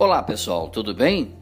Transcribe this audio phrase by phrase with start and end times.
[0.00, 1.32] Olá pessoal, tudo bem?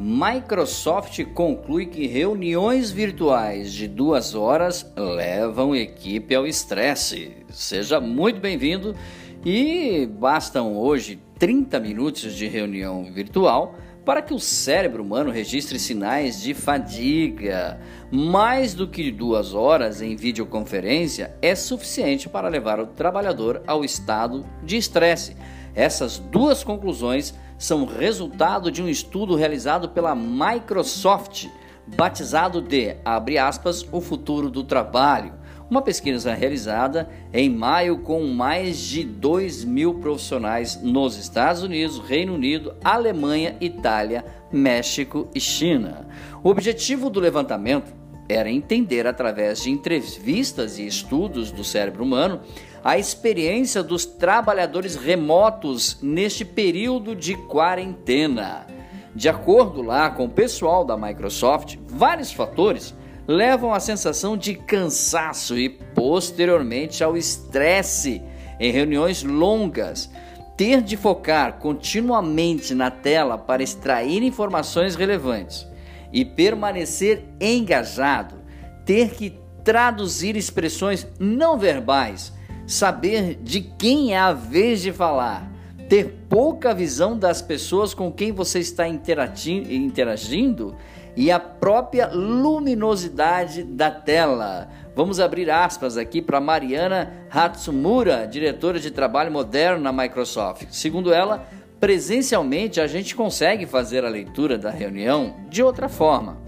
[0.00, 7.36] Microsoft conclui que reuniões virtuais de duas horas levam equipe ao estresse.
[7.50, 8.96] Seja muito bem-vindo
[9.44, 16.40] e bastam hoje 30 minutos de reunião virtual para que o cérebro humano registre sinais
[16.40, 17.78] de fadiga.
[18.10, 24.46] Mais do que duas horas em videoconferência é suficiente para levar o trabalhador ao estado
[24.62, 25.36] de estresse.
[25.74, 31.46] Essas duas conclusões são resultado de um estudo realizado pela Microsoft,
[31.86, 35.32] batizado de, abre aspas, o futuro do trabalho.
[35.68, 42.34] Uma pesquisa realizada em maio com mais de 2 mil profissionais nos Estados Unidos, Reino
[42.34, 46.06] Unido, Alemanha, Itália, México e China.
[46.44, 47.92] O objetivo do levantamento
[48.28, 52.40] era entender, através de entrevistas e estudos do cérebro humano,
[52.86, 58.64] a experiência dos trabalhadores remotos neste período de quarentena.
[59.12, 62.94] De acordo lá com o pessoal da Microsoft, vários fatores
[63.26, 68.22] levam à sensação de cansaço e posteriormente ao estresse
[68.60, 70.08] em reuniões longas.
[70.56, 75.66] Ter de focar continuamente na tela para extrair informações relevantes
[76.12, 78.36] e permanecer engajado,
[78.84, 82.35] ter que traduzir expressões não verbais
[82.66, 85.50] saber de quem é a vez de falar,
[85.88, 90.74] ter pouca visão das pessoas com quem você está interagindo
[91.16, 94.68] e a própria luminosidade da tela.
[94.94, 100.66] Vamos abrir aspas aqui para Mariana Hatsumura, diretora de trabalho moderno na Microsoft.
[100.70, 101.46] Segundo ela,
[101.78, 106.45] presencialmente a gente consegue fazer a leitura da reunião de outra forma.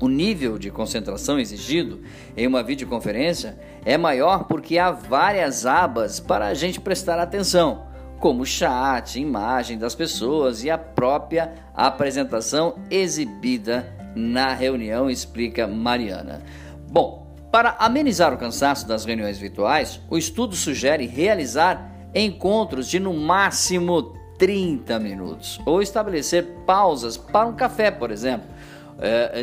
[0.00, 2.00] O nível de concentração exigido
[2.36, 7.86] em uma videoconferência é maior porque há várias abas para a gente prestar atenção,
[8.18, 13.86] como chat, imagem das pessoas e a própria apresentação exibida
[14.16, 16.42] na reunião, explica Mariana.
[16.88, 23.14] Bom, para amenizar o cansaço das reuniões virtuais, o estudo sugere realizar encontros de no
[23.14, 28.48] máximo 30 minutos ou estabelecer pausas para um café, por exemplo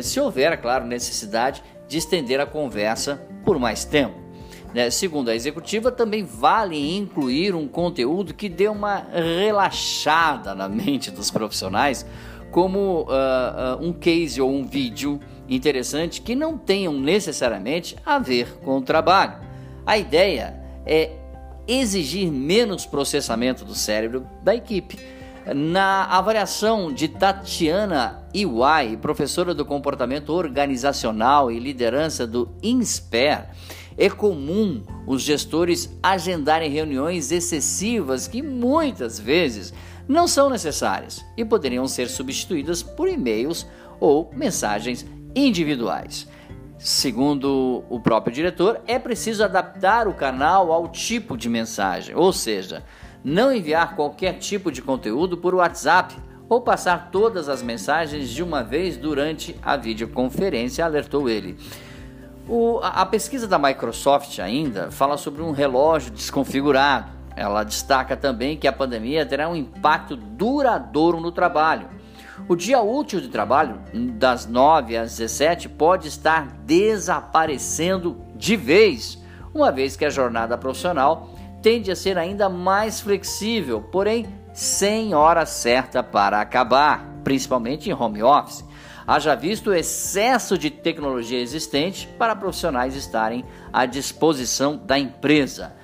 [0.02, 4.22] se houver, é claro, necessidade de estender a conversa por mais tempo.
[4.74, 4.90] Né?
[4.90, 11.30] Segundo a executiva, também vale incluir um conteúdo que dê uma relaxada na mente dos
[11.30, 12.06] profissionais,
[12.50, 18.58] como uh, uh, um case ou um vídeo interessante que não tenham necessariamente a ver
[18.62, 19.36] com o trabalho.
[19.86, 20.54] A ideia
[20.86, 21.12] é
[21.66, 24.98] exigir menos processamento do cérebro da equipe
[25.54, 33.48] na avaliação de Tatiana Iwai, professora do comportamento organizacional e liderança do INSPER,
[33.98, 39.74] é comum os gestores agendarem reuniões excessivas que muitas vezes
[40.08, 43.66] não são necessárias e poderiam ser substituídas por e-mails
[44.00, 46.26] ou mensagens individuais.
[46.78, 52.82] Segundo o próprio diretor, é preciso adaptar o canal ao tipo de mensagem, ou seja,
[53.24, 56.16] não enviar qualquer tipo de conteúdo por WhatsApp
[56.48, 61.56] ou passar todas as mensagens de uma vez durante a videoconferência, alertou ele.
[62.48, 67.10] O, a, a pesquisa da Microsoft ainda fala sobre um relógio desconfigurado.
[67.34, 71.88] Ela destaca também que a pandemia terá um impacto duradouro no trabalho.
[72.48, 73.80] O dia útil de trabalho,
[74.18, 79.18] das 9 às 17, pode estar desaparecendo de vez,
[79.54, 81.31] uma vez que a jornada profissional
[81.62, 88.22] tende a ser ainda mais flexível, porém sem hora certa para acabar, principalmente em home
[88.22, 88.64] office.
[89.06, 95.74] Haja visto o excesso de tecnologia existente para profissionais estarem à disposição da empresa.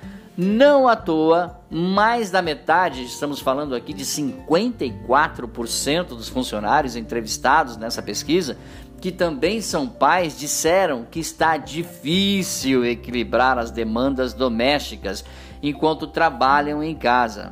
[0.41, 8.01] Não à toa, mais da metade, estamos falando aqui de 54% dos funcionários entrevistados nessa
[8.01, 8.57] pesquisa,
[9.01, 15.25] que também são pais, disseram que está difícil equilibrar as demandas domésticas
[15.61, 17.51] enquanto trabalham em casa.